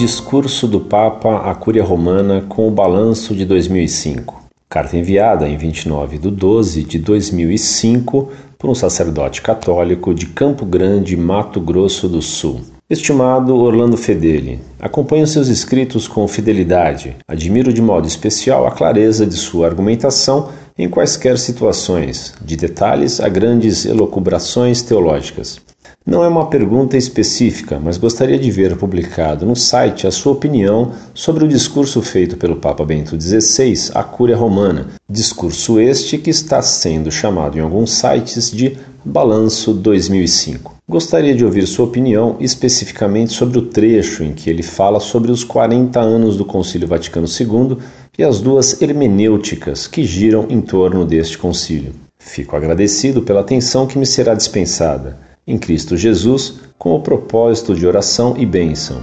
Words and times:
Discurso 0.00 0.66
do 0.66 0.80
Papa 0.80 1.50
à 1.50 1.54
Cúria 1.54 1.84
Romana 1.84 2.42
com 2.48 2.66
o 2.66 2.70
balanço 2.70 3.34
de 3.34 3.44
2005. 3.44 4.42
Carta 4.66 4.96
enviada 4.96 5.46
em 5.46 5.58
29 5.58 6.16
de 6.16 6.30
12 6.30 6.84
de 6.84 6.98
2005 6.98 8.30
por 8.58 8.70
um 8.70 8.74
sacerdote 8.74 9.42
católico 9.42 10.14
de 10.14 10.24
Campo 10.24 10.64
Grande, 10.64 11.18
Mato 11.18 11.60
Grosso 11.60 12.08
do 12.08 12.22
Sul. 12.22 12.62
Estimado 12.88 13.54
Orlando 13.54 13.98
Fedeli, 13.98 14.58
acompanho 14.80 15.26
seus 15.26 15.48
escritos 15.48 16.08
com 16.08 16.26
fidelidade. 16.26 17.14
Admiro 17.28 17.70
de 17.70 17.82
modo 17.82 18.08
especial 18.08 18.66
a 18.66 18.70
clareza 18.70 19.26
de 19.26 19.34
sua 19.34 19.66
argumentação 19.66 20.48
em 20.78 20.88
quaisquer 20.88 21.36
situações, 21.36 22.32
de 22.40 22.56
detalhes 22.56 23.20
a 23.20 23.28
grandes 23.28 23.84
elocubrações 23.84 24.80
teológicas. 24.80 25.60
Não 26.06 26.24
é 26.24 26.28
uma 26.28 26.48
pergunta 26.48 26.96
específica, 26.96 27.78
mas 27.78 27.98
gostaria 27.98 28.38
de 28.38 28.50
ver 28.50 28.74
publicado 28.74 29.44
no 29.44 29.54
site 29.54 30.06
a 30.06 30.10
sua 30.10 30.32
opinião 30.32 30.92
sobre 31.12 31.44
o 31.44 31.48
discurso 31.48 32.00
feito 32.00 32.38
pelo 32.38 32.56
Papa 32.56 32.86
Bento 32.86 33.20
XVI 33.20 33.92
à 33.94 34.02
Cúria 34.02 34.34
Romana, 34.34 34.88
discurso 35.06 35.78
este 35.78 36.16
que 36.16 36.30
está 36.30 36.62
sendo 36.62 37.12
chamado 37.12 37.58
em 37.58 37.60
alguns 37.60 37.92
sites 37.92 38.50
de 38.50 38.78
Balanço 39.04 39.74
2005. 39.74 40.74
Gostaria 40.88 41.34
de 41.34 41.44
ouvir 41.44 41.66
sua 41.66 41.84
opinião 41.84 42.36
especificamente 42.40 43.34
sobre 43.34 43.58
o 43.58 43.66
trecho 43.66 44.24
em 44.24 44.32
que 44.32 44.48
ele 44.48 44.62
fala 44.62 45.00
sobre 45.00 45.30
os 45.30 45.44
40 45.44 46.00
anos 46.00 46.34
do 46.34 46.46
Concílio 46.46 46.88
Vaticano 46.88 47.26
II 47.26 47.76
e 48.18 48.24
as 48.24 48.40
duas 48.40 48.80
hermenêuticas 48.80 49.86
que 49.86 50.02
giram 50.04 50.46
em 50.48 50.62
torno 50.62 51.04
deste 51.04 51.36
concílio. 51.36 51.92
Fico 52.18 52.56
agradecido 52.56 53.20
pela 53.20 53.40
atenção 53.40 53.86
que 53.86 53.98
me 53.98 54.06
será 54.06 54.32
dispensada 54.34 55.28
em 55.46 55.58
Cristo 55.58 55.96
Jesus 55.96 56.60
com 56.78 56.94
o 56.94 57.00
propósito 57.00 57.74
de 57.74 57.86
oração 57.86 58.36
e 58.36 58.44
bênção. 58.44 59.00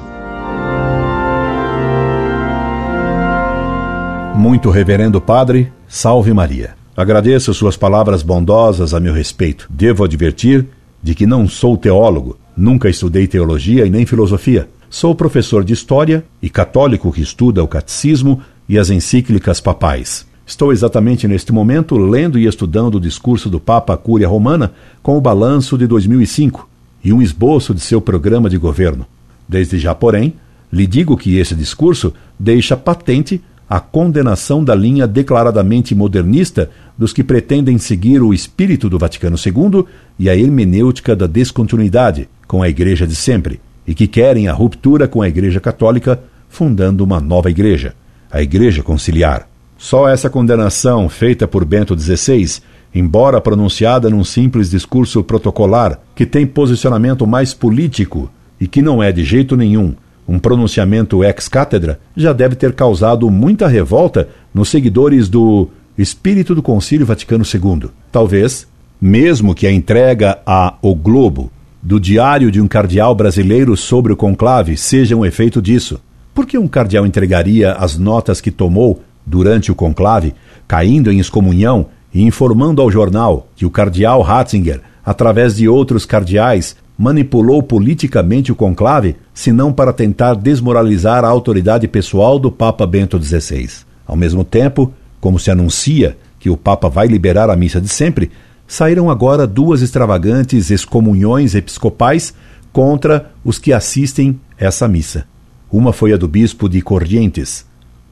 Muito 4.35 4.69
Reverendo 4.69 5.19
Padre, 5.19 5.71
salve 5.87 6.31
Maria. 6.31 6.75
Agradeço 6.95 7.53
suas 7.53 7.75
palavras 7.75 8.21
bondosas 8.21 8.93
a 8.93 8.99
meu 8.99 9.13
respeito. 9.13 9.67
Devo 9.69 10.03
advertir 10.03 10.67
de 11.01 11.15
que 11.15 11.25
não 11.25 11.47
sou 11.47 11.75
teólogo, 11.75 12.37
nunca 12.55 12.89
estudei 12.89 13.27
teologia 13.27 13.85
e 13.85 13.89
nem 13.89 14.05
filosofia. 14.05 14.69
Sou 14.89 15.15
professor 15.15 15.63
de 15.63 15.73
história 15.73 16.23
e 16.41 16.49
católico 16.49 17.11
que 17.11 17.21
estuda 17.21 17.63
o 17.63 17.67
catecismo 17.67 18.41
e 18.69 18.77
as 18.77 18.89
encíclicas 18.89 19.59
papais. 19.59 20.26
Estou 20.47 20.71
exatamente 20.71 21.27
neste 21.27 21.51
momento 21.51 21.97
lendo 21.97 22.39
e 22.39 22.47
estudando 22.47 22.95
o 22.95 23.01
discurso 23.01 23.49
do 23.49 23.59
Papa 23.59 23.97
Cúria 23.97 24.29
Romana 24.29 24.71
com 25.03 25.17
o 25.17 25.21
balanço 25.21 25.77
de 25.77 25.85
2005 25.85 26.69
e 27.03 27.11
um 27.11 27.21
esboço 27.21 27.73
de 27.73 27.81
seu 27.81 27.99
programa 27.99 28.49
de 28.49 28.57
governo. 28.57 29.05
Desde 29.45 29.77
já, 29.77 29.93
porém, 29.93 30.35
lhe 30.71 30.87
digo 30.87 31.17
que 31.17 31.37
esse 31.37 31.53
discurso 31.53 32.13
deixa 32.39 32.77
patente 32.77 33.43
a 33.69 33.81
condenação 33.81 34.63
da 34.63 34.73
linha 34.73 35.05
declaradamente 35.05 35.93
modernista 35.93 36.71
dos 36.97 37.11
que 37.11 37.25
pretendem 37.25 37.77
seguir 37.77 38.21
o 38.21 38.33
espírito 38.33 38.89
do 38.89 38.97
Vaticano 38.97 39.35
II 39.35 39.83
e 40.17 40.29
a 40.29 40.35
hermenêutica 40.35 41.13
da 41.13 41.27
descontinuidade 41.27 42.29
com 42.47 42.63
a 42.63 42.69
Igreja 42.69 43.05
de 43.05 43.15
sempre, 43.15 43.59
e 43.85 43.93
que 43.93 44.07
querem 44.07 44.47
a 44.47 44.53
ruptura 44.53 45.09
com 45.09 45.21
a 45.21 45.27
Igreja 45.27 45.59
Católica, 45.59 46.23
fundando 46.47 47.03
uma 47.03 47.19
nova 47.19 47.51
Igreja, 47.51 47.93
a 48.31 48.41
Igreja 48.41 48.81
Conciliar. 48.81 49.45
Só 49.77 50.09
essa 50.09 50.29
condenação, 50.29 51.07
feita 51.07 51.47
por 51.47 51.63
Bento 51.63 51.97
XVI, 51.97 52.61
embora 52.93 53.39
pronunciada 53.39 54.09
num 54.09 54.23
simples 54.23 54.69
discurso 54.69 55.23
protocolar, 55.23 55.99
que 56.15 56.25
tem 56.25 56.47
posicionamento 56.47 57.27
mais 57.27 57.53
político 57.53 58.29
e 58.59 58.67
que 58.67 58.81
não 58.81 59.01
é 59.01 59.11
de 59.11 59.23
jeito 59.23 59.55
nenhum 59.55 59.93
um 60.27 60.39
pronunciamento 60.39 61.23
ex-cátedra, 61.23 61.99
já 62.15 62.33
deve 62.33 62.55
ter 62.55 62.73
causado 62.73 63.29
muita 63.29 63.67
revolta 63.67 64.27
nos 64.53 64.67
seguidores 64.67 65.29
do 65.29 65.69
espírito 65.97 66.53
do 66.53 66.61
Concílio 66.61 67.05
Vaticano 67.05 67.45
II. 67.45 67.89
Talvez, 68.11 68.67
mesmo 68.99 69.55
que 69.55 69.65
a 69.65 69.71
entrega 69.71 70.39
a 70.45 70.75
O 70.81 70.93
Globo 70.93 71.51
do 71.81 71.99
diário 71.99 72.51
de 72.51 72.59
um 72.59 72.67
cardeal 72.67 73.15
brasileiro 73.15 73.77
sobre 73.77 74.11
o 74.11 74.17
conclave 74.17 74.75
seja 74.75 75.15
um 75.15 75.25
efeito 75.25 75.61
disso. 75.61 76.01
Por 76.33 76.45
que 76.45 76.57
um 76.57 76.67
cardeal 76.67 77.05
entregaria 77.05 77.71
as 77.73 77.97
notas 77.97 78.41
que 78.41 78.51
tomou 78.51 79.01
durante 79.27 79.71
o 79.71 79.75
conclave, 79.75 80.33
caindo 80.67 81.11
em 81.11 81.19
excomunhão 81.19 81.87
e 82.13 82.23
informando 82.23 82.81
ao 82.81 82.89
jornal 82.89 83.47
que 83.55 83.65
o 83.65 83.69
cardeal 83.69 84.21
Ratzinger, 84.21 84.81
através 85.05 85.57
de 85.57 85.67
outros 85.67 86.05
cardeais, 86.05 86.77
manipulou 86.97 87.61
politicamente 87.61 88.51
o 88.51 88.55
conclave, 88.55 89.17
senão 89.33 89.71
para 89.71 89.93
tentar 89.93 90.33
desmoralizar 90.33 91.23
a 91.23 91.27
autoridade 91.27 91.87
pessoal 91.87 92.39
do 92.39 92.51
Papa 92.51 92.87
Bento 92.87 93.21
XVI. 93.21 93.69
Ao 94.07 94.15
mesmo 94.15 94.43
tempo, 94.43 94.91
como 95.19 95.37
se 95.37 95.51
anuncia 95.51 96.17
que 96.39 96.49
o 96.49 96.57
Papa 96.57 96.89
vai 96.89 97.07
liberar 97.07 97.49
a 97.49 97.55
missa 97.55 97.79
de 97.79 97.89
sempre, 97.89 98.31
saíram 98.65 99.09
agora 99.09 99.45
duas 99.45 99.81
extravagantes 99.81 100.71
excomunhões 100.71 101.53
episcopais 101.53 102.33
contra 102.71 103.31
os 103.43 103.59
que 103.59 103.73
assistem 103.73 104.39
essa 104.57 104.87
missa. 104.87 105.25
Uma 105.71 105.93
foi 105.93 106.13
a 106.13 106.17
do 106.17 106.27
bispo 106.27 106.67
de 106.69 106.81
Corrientes, 106.81 107.65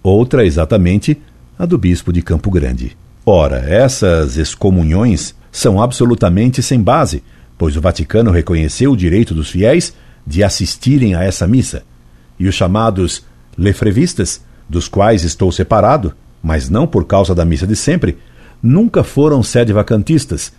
outra 0.10 0.46
exatamente 0.46 1.20
a 1.58 1.66
do 1.66 1.78
bispo 1.78 2.14
de 2.14 2.22
Campo 2.22 2.52
Grande. 2.52 2.96
Ora, 3.26 3.58
essas 3.58 4.38
excomunhões 4.38 5.34
são 5.52 5.82
absolutamente 5.82 6.62
sem 6.62 6.82
base, 6.82 7.24
pois 7.58 7.76
o 7.76 7.82
Vaticano 7.82 8.30
reconheceu 8.30 8.92
o 8.92 8.98
direito 8.98 9.34
dos 9.34 9.50
fiéis 9.50 9.94
de 10.28 10.44
assistirem 10.44 11.16
a 11.16 11.24
essa 11.24 11.48
missa, 11.48 11.84
e 12.40 12.48
os 12.48 12.56
chamados 12.56 13.24
lefrevistas, 13.58 14.44
dos 14.70 14.88
quais 14.88 15.24
estou 15.24 15.52
separado, 15.52 16.14
mas 16.42 16.70
não 16.70 16.86
por 16.86 17.06
causa 17.06 17.34
da 17.34 17.46
missa 17.46 17.66
de 17.66 17.76
sempre, 17.76 18.18
nunca 18.62 19.04
foram 19.04 19.42
sede 19.42 19.72
vacantistas, 19.72 20.52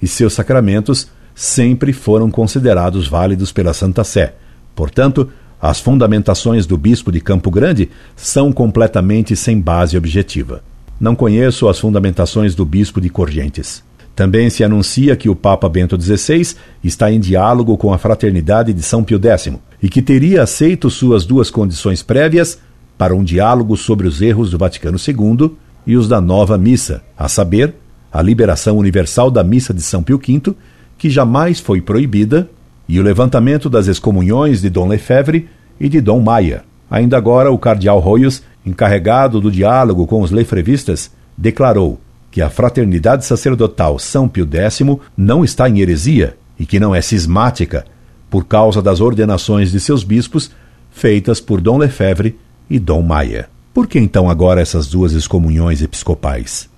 e 0.00 0.06
seus 0.06 0.34
sacramentos 0.34 1.08
sempre 1.34 1.92
foram 1.92 2.30
considerados 2.30 3.08
válidos 3.08 3.52
pela 3.52 3.74
Santa 3.74 4.04
Sé. 4.04 4.34
Portanto, 4.74 5.30
as 5.60 5.80
fundamentações 5.80 6.66
do 6.66 6.76
bispo 6.76 7.10
de 7.10 7.20
Campo 7.20 7.50
Grande 7.50 7.88
são 8.14 8.52
completamente 8.52 9.34
sem 9.34 9.60
base 9.60 9.96
objetiva. 9.96 10.62
Não 11.00 11.14
conheço 11.14 11.68
as 11.68 11.78
fundamentações 11.78 12.54
do 12.54 12.64
bispo 12.64 13.00
de 13.00 13.08
Corrientes. 13.08 13.82
Também 14.14 14.48
se 14.48 14.64
anuncia 14.64 15.14
que 15.14 15.28
o 15.28 15.36
Papa 15.36 15.68
Bento 15.68 16.00
XVI 16.00 16.56
está 16.82 17.12
em 17.12 17.20
diálogo 17.20 17.76
com 17.76 17.92
a 17.92 17.98
Fraternidade 17.98 18.72
de 18.72 18.82
São 18.82 19.04
Pio 19.04 19.20
X 19.22 19.52
e 19.82 19.90
que 19.90 20.00
teria 20.00 20.42
aceito 20.42 20.88
suas 20.88 21.26
duas 21.26 21.50
condições 21.50 22.02
prévias 22.02 22.58
para 22.96 23.14
um 23.14 23.22
diálogo 23.22 23.76
sobre 23.76 24.06
os 24.06 24.22
erros 24.22 24.50
do 24.50 24.56
Vaticano 24.56 24.96
II 24.96 25.50
e 25.86 25.96
os 25.96 26.08
da 26.08 26.20
nova 26.20 26.56
missa, 26.56 27.02
a 27.16 27.28
saber, 27.28 27.74
a 28.10 28.22
liberação 28.22 28.78
universal 28.78 29.30
da 29.30 29.44
missa 29.44 29.74
de 29.74 29.82
São 29.82 30.02
Pio 30.02 30.18
V, 30.18 30.54
que 30.96 31.10
jamais 31.10 31.60
foi 31.60 31.82
proibida 31.82 32.48
e 32.88 33.00
o 33.00 33.02
levantamento 33.02 33.68
das 33.68 33.86
excomunhões 33.86 34.60
de 34.60 34.70
Dom 34.70 34.88
Lefebvre 34.88 35.48
e 35.78 35.88
de 35.88 36.00
Dom 36.00 36.20
Maia. 36.20 36.64
Ainda 36.90 37.16
agora, 37.16 37.50
o 37.50 37.58
cardeal 37.58 37.98
Royos, 37.98 38.42
encarregado 38.64 39.40
do 39.40 39.50
diálogo 39.50 40.06
com 40.06 40.20
os 40.20 40.30
lefrevistas, 40.30 41.10
declarou 41.36 42.00
que 42.30 42.40
a 42.40 42.50
fraternidade 42.50 43.24
sacerdotal 43.24 43.98
São 43.98 44.28
Pio 44.28 44.48
X 44.50 44.80
não 45.16 45.44
está 45.44 45.68
em 45.68 45.80
heresia 45.80 46.36
e 46.58 46.64
que 46.64 46.78
não 46.78 46.94
é 46.94 47.00
cismática 47.00 47.84
por 48.30 48.44
causa 48.44 48.82
das 48.82 49.00
ordenações 49.00 49.70
de 49.70 49.80
seus 49.80 50.04
bispos 50.04 50.50
feitas 50.90 51.40
por 51.40 51.60
Dom 51.60 51.78
Lefebvre 51.78 52.38
e 52.68 52.78
Dom 52.78 53.02
Maia. 53.02 53.48
Por 53.72 53.86
que 53.86 53.98
então 53.98 54.30
agora 54.30 54.60
essas 54.60 54.86
duas 54.86 55.12
excomunhões 55.12 55.82
episcopais? 55.82 56.68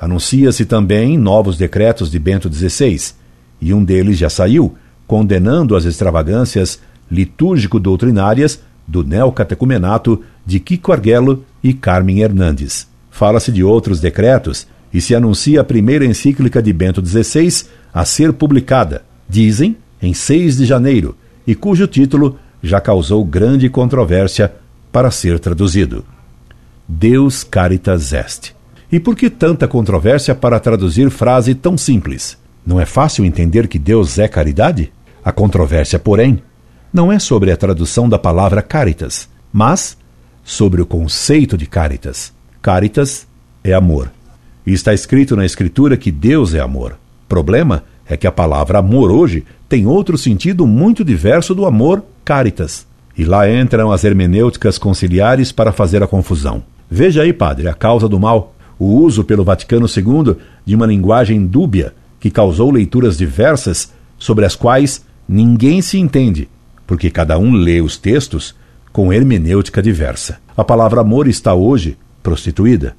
Anuncia-se 0.00 0.64
também 0.64 1.16
novos 1.16 1.56
decretos 1.56 2.10
de 2.10 2.18
Bento 2.18 2.52
XVI, 2.52 3.12
e 3.60 3.72
um 3.74 3.82
deles 3.82 4.18
já 4.18 4.28
saiu, 4.30 4.76
condenando 5.08 5.74
as 5.74 5.86
extravagâncias 5.86 6.78
litúrgico-doutrinárias 7.10 8.60
do 8.86 9.02
neocatecumenato 9.02 10.22
de 10.44 10.60
Kiko 10.60 10.92
Arguello 10.92 11.44
e 11.64 11.72
Carmen 11.72 12.20
Hernandes. 12.20 12.86
Fala-se 13.10 13.50
de 13.50 13.64
outros 13.64 14.00
decretos 14.00 14.66
e 14.92 15.00
se 15.00 15.14
anuncia 15.14 15.62
a 15.62 15.64
primeira 15.64 16.04
encíclica 16.04 16.62
de 16.62 16.72
Bento 16.72 17.04
XVI 17.04 17.64
a 17.92 18.04
ser 18.04 18.32
publicada, 18.34 19.02
dizem, 19.28 19.76
em 20.00 20.12
6 20.12 20.58
de 20.58 20.66
janeiro, 20.66 21.16
e 21.46 21.54
cujo 21.54 21.86
título 21.86 22.38
já 22.62 22.80
causou 22.80 23.24
grande 23.24 23.68
controvérsia 23.68 24.52
para 24.92 25.10
ser 25.10 25.38
traduzido. 25.38 26.04
Deus 26.86 27.44
Caritas 27.44 28.12
Est. 28.12 28.54
E 28.90 29.00
por 29.00 29.16
que 29.16 29.28
tanta 29.30 29.66
controvérsia 29.66 30.34
para 30.34 30.60
traduzir 30.60 31.10
frase 31.10 31.54
tão 31.54 31.76
simples? 31.76 32.38
Não 32.64 32.80
é 32.80 32.84
fácil 32.84 33.24
entender 33.24 33.68
que 33.68 33.78
Deus 33.78 34.18
é 34.18 34.28
caridade? 34.28 34.92
A 35.28 35.32
controvérsia, 35.32 35.98
porém, 35.98 36.42
não 36.90 37.12
é 37.12 37.18
sobre 37.18 37.52
a 37.52 37.56
tradução 37.58 38.08
da 38.08 38.18
palavra 38.18 38.62
caritas, 38.62 39.28
mas 39.52 39.94
sobre 40.42 40.80
o 40.80 40.86
conceito 40.86 41.54
de 41.54 41.66
caritas. 41.66 42.32
Caritas 42.62 43.26
é 43.62 43.74
amor. 43.74 44.10
E 44.66 44.72
está 44.72 44.94
escrito 44.94 45.36
na 45.36 45.44
Escritura 45.44 45.98
que 45.98 46.10
Deus 46.10 46.54
é 46.54 46.60
amor. 46.60 46.98
Problema 47.28 47.84
é 48.06 48.16
que 48.16 48.26
a 48.26 48.32
palavra 48.32 48.78
amor 48.78 49.10
hoje 49.10 49.44
tem 49.68 49.86
outro 49.86 50.16
sentido 50.16 50.66
muito 50.66 51.04
diverso 51.04 51.54
do 51.54 51.66
amor 51.66 52.02
caritas. 52.24 52.86
E 53.14 53.22
lá 53.22 53.50
entram 53.50 53.92
as 53.92 54.04
hermenêuticas 54.04 54.78
conciliares 54.78 55.52
para 55.52 55.72
fazer 55.72 56.02
a 56.02 56.06
confusão. 56.06 56.64
Veja 56.90 57.20
aí, 57.20 57.34
padre, 57.34 57.68
a 57.68 57.74
causa 57.74 58.08
do 58.08 58.18
mal. 58.18 58.54
O 58.78 58.86
uso 59.02 59.22
pelo 59.24 59.44
Vaticano 59.44 59.86
II 59.94 60.36
de 60.64 60.74
uma 60.74 60.86
linguagem 60.86 61.44
dúbia 61.46 61.92
que 62.18 62.30
causou 62.30 62.70
leituras 62.70 63.18
diversas 63.18 63.92
sobre 64.18 64.46
as 64.46 64.56
quais 64.56 65.06
ninguém 65.28 65.82
se 65.82 65.98
entende, 65.98 66.48
porque 66.86 67.10
cada 67.10 67.38
um 67.38 67.52
lê 67.52 67.80
os 67.80 67.96
textos 67.96 68.54
com 68.92 69.12
hermenêutica 69.12 69.82
diversa. 69.82 70.38
A 70.56 70.64
palavra 70.64 71.02
amor 71.02 71.28
está 71.28 71.54
hoje 71.54 71.96
prostituída. 72.22 72.96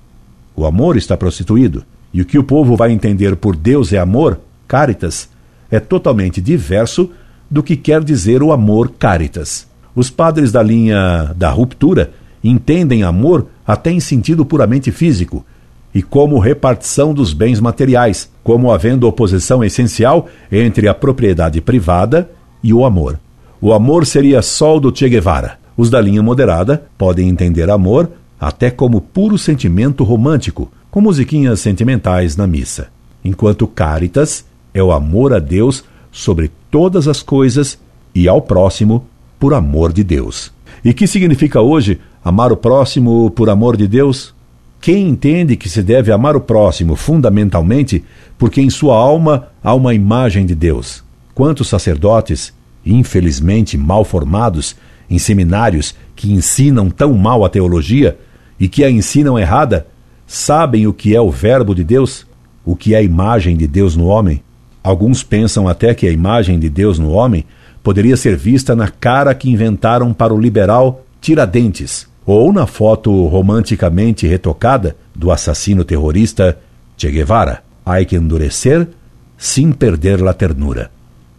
O 0.55 0.65
amor 0.65 0.95
está 0.95 1.17
prostituído. 1.17 1.83
E 2.13 2.21
o 2.21 2.25
que 2.25 2.37
o 2.37 2.43
povo 2.43 2.75
vai 2.75 2.91
entender 2.91 3.35
por 3.35 3.55
Deus 3.55 3.91
é 3.93 3.97
amor, 3.97 4.39
caritas, 4.67 5.29
é 5.69 5.79
totalmente 5.79 6.41
diverso 6.41 7.11
do 7.49 7.61
que 7.63 7.75
quer 7.75 8.03
dizer 8.03 8.41
o 8.41 8.51
amor 8.51 8.93
caritas. 8.97 9.67
Os 9.95 10.09
padres 10.09 10.51
da 10.51 10.61
linha 10.61 11.33
da 11.35 11.49
ruptura 11.49 12.11
entendem 12.43 13.03
amor 13.03 13.47
até 13.65 13.91
em 13.91 13.99
sentido 13.99 14.45
puramente 14.45 14.91
físico 14.91 15.45
e 15.93 16.01
como 16.01 16.39
repartição 16.39 17.13
dos 17.13 17.33
bens 17.33 17.59
materiais, 17.59 18.31
como 18.43 18.71
havendo 18.71 19.07
oposição 19.07 19.63
essencial 19.63 20.27
entre 20.51 20.87
a 20.87 20.93
propriedade 20.93 21.61
privada 21.61 22.29
e 22.63 22.73
o 22.73 22.85
amor. 22.85 23.19
O 23.61 23.73
amor 23.73 24.05
seria 24.05 24.41
sol 24.41 24.79
do 24.79 24.95
Che 24.95 25.09
Guevara. 25.09 25.57
Os 25.75 25.89
da 25.89 25.99
linha 25.99 26.21
moderada 26.21 26.83
podem 26.97 27.29
entender 27.29 27.69
amor 27.69 28.11
até 28.39 28.69
como 28.71 29.01
puro 29.01 29.37
sentimento 29.37 30.03
romântico, 30.03 30.71
com 30.89 31.01
musiquinhas 31.01 31.59
sentimentais 31.59 32.37
na 32.37 32.47
missa, 32.47 32.87
enquanto 33.23 33.67
caritas 33.67 34.45
é 34.73 34.81
o 34.81 34.91
amor 34.91 35.33
a 35.33 35.39
Deus 35.39 35.83
sobre 36.11 36.51
todas 36.71 37.07
as 37.07 37.21
coisas 37.21 37.77
e 38.15 38.27
ao 38.27 38.41
próximo 38.41 39.05
por 39.39 39.53
amor 39.53 39.91
de 39.91 40.03
Deus. 40.03 40.51
E 40.83 40.93
que 40.93 41.07
significa 41.07 41.61
hoje 41.61 41.99
amar 42.23 42.51
o 42.51 42.57
próximo 42.57 43.29
por 43.31 43.49
amor 43.49 43.75
de 43.75 43.87
Deus? 43.87 44.33
Quem 44.81 45.09
entende 45.09 45.57
que 45.57 45.67
se 45.67 45.83
deve 45.83 46.11
amar 46.11 46.37
o 46.37 46.41
próximo 46.41 46.95
fundamentalmente 46.95 48.03
porque 48.37 48.61
em 48.61 48.69
sua 48.69 48.95
alma 48.95 49.49
há 49.61 49.73
uma 49.73 49.93
imagem 49.93 50.45
de 50.45 50.55
Deus? 50.55 51.03
Quantos 51.35 51.67
sacerdotes, 51.67 52.53
infelizmente 52.85 53.77
mal 53.77 54.05
formados, 54.05 54.75
em 55.09 55.19
seminários 55.19 55.95
que 56.15 56.31
ensinam 56.31 56.89
tão 56.89 57.13
mal 57.13 57.43
a 57.43 57.49
teologia 57.49 58.17
e 58.59 58.69
que 58.69 58.83
a 58.83 58.89
ensinam 58.89 59.37
errada, 59.37 59.87
sabem 60.25 60.87
o 60.87 60.93
que 60.93 61.15
é 61.15 61.19
o 61.19 61.31
Verbo 61.31 61.75
de 61.75 61.83
Deus? 61.83 62.25
O 62.63 62.75
que 62.75 62.93
é 62.93 62.99
a 62.99 63.01
imagem 63.01 63.57
de 63.57 63.67
Deus 63.67 63.95
no 63.95 64.05
homem? 64.05 64.41
Alguns 64.81 65.23
pensam 65.23 65.67
até 65.67 65.93
que 65.93 66.07
a 66.07 66.11
imagem 66.11 66.57
de 66.57 66.69
Deus 66.69 66.97
no 66.97 67.11
homem 67.11 67.45
poderia 67.83 68.15
ser 68.15 68.37
vista 68.37 68.75
na 68.75 68.87
cara 68.87 69.35
que 69.35 69.49
inventaram 69.49 70.13
para 70.13 70.33
o 70.33 70.39
liberal 70.39 71.03
Tiradentes, 71.19 72.08
ou 72.31 72.53
na 72.53 72.67
foto 72.67 73.25
romanticamente 73.25 74.27
retocada 74.27 74.95
do 75.15 75.31
assassino 75.31 75.83
terrorista 75.83 76.59
Che 76.95 77.09
Guevara. 77.09 77.63
Há 77.83 78.05
que 78.05 78.15
endurecer 78.15 78.87
sem 79.35 79.71
perder 79.71 80.23
a 80.27 80.31
ternura. 80.31 80.91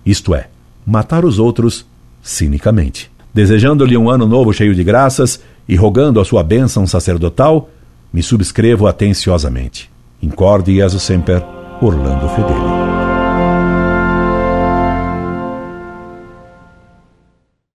Isto 0.05 0.35
é, 0.35 0.49
matar 0.85 1.25
os 1.25 1.39
outros 1.39 1.87
cinicamente. 2.21 3.09
Desejando-lhe 3.33 3.97
um 3.97 4.11
ano 4.11 4.27
novo 4.27 4.53
cheio 4.53 4.75
de 4.75 4.83
graças 4.83 5.41
e 5.69 5.77
rogando 5.77 6.19
a 6.19 6.25
sua 6.25 6.43
bênção 6.43 6.85
sacerdotal, 6.89 7.71
me 8.13 8.21
subscrevo 8.21 8.89
atenciosamente. 8.89 9.89
Incorde 10.21 10.75
Jesus 10.75 11.05
Semper, 11.05 11.41
Orlando 11.81 12.29
Fedeli. 12.31 13.00